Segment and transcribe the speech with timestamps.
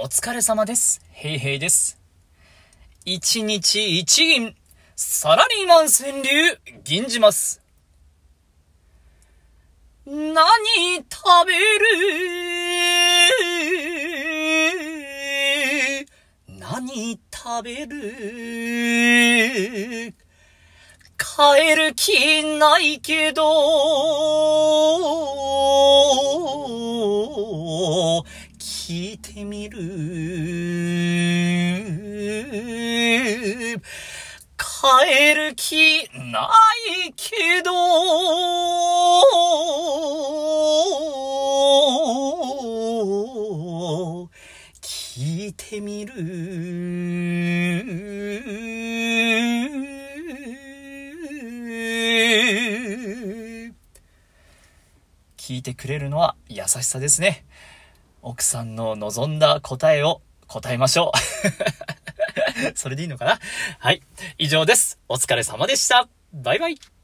[0.00, 1.00] お疲れ様です。
[1.10, 1.98] へいへいです。
[3.04, 4.54] 一日一銀、
[4.94, 7.60] サラリーマン川柳、銀じます。
[10.06, 10.44] 何食
[11.46, 11.58] べる？
[16.46, 20.14] 何食べる？
[21.18, 23.42] 帰る気ないけど、
[28.88, 29.78] 聞いてみる。
[34.56, 36.48] 帰る気な
[37.04, 37.70] いけど、
[44.80, 46.14] 聞いてみる。
[55.36, 57.44] 聞いてくれるのは優しさですね。
[58.22, 62.72] 奥さんの望んだ答えを答えましょう。
[62.74, 63.38] それでいいのかな？
[63.78, 64.02] はい。
[64.38, 64.98] 以上です。
[65.08, 66.08] お疲れ様でした。
[66.32, 66.97] バイバイ。